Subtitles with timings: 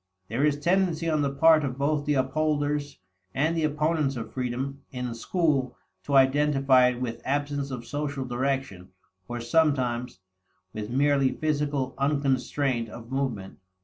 [0.29, 2.97] There is tendency on the part of both the upholders
[3.35, 8.89] and the opponents of freedom in school to identify it with absence of social direction,
[9.27, 10.17] or, sometimes,
[10.73, 13.59] with merely physical unconstraint of movement.